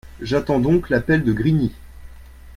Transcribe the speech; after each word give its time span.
J’attends 0.19 0.59
donc 0.59 0.89
l’appel 0.89 1.23
de 1.23 1.31
Grigny. 1.31 1.73